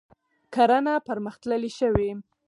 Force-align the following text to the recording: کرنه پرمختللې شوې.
کرنه 0.55 0.93
پرمختللې 1.07 1.71
شوې. 1.77 2.09